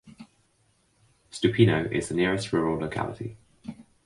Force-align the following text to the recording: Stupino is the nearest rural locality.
Stupino 1.31 1.91
is 1.91 2.09
the 2.09 2.15
nearest 2.15 2.51
rural 2.51 2.75
locality. 2.79 3.37